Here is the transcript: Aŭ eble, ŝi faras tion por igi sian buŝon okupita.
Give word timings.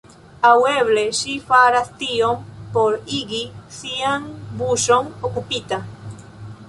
Aŭ 0.51 0.53
eble, 0.69 1.01
ŝi 1.17 1.35
faras 1.49 1.91
tion 1.99 2.41
por 2.77 2.97
igi 3.19 3.43
sian 3.77 4.27
buŝon 4.63 5.13
okupita. 5.31 5.81